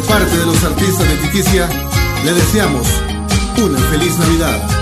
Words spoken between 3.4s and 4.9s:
una feliz Navidad.